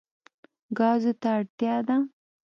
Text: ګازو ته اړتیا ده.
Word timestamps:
ګازو 0.77 1.13
ته 1.21 1.29
اړتیا 1.37 1.75
ده. 1.87 1.97